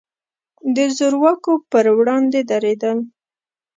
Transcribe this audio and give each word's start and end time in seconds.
د 0.75 0.77
زور 0.97 1.13
واکو 1.23 1.53
پر 1.71 1.85
وړاندې 1.97 2.39
درېدل. 2.51 2.97